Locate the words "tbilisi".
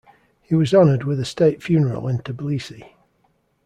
2.17-2.95